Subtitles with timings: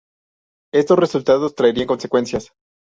[0.73, 2.51] Estos resultados traerían consecuencias.